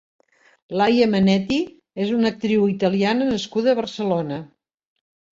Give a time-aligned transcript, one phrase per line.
[0.79, 1.59] Laia Manetti
[2.05, 4.41] és una actriu italiana nascuda a Barcelona.